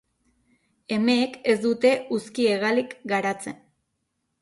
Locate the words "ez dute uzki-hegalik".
1.53-2.99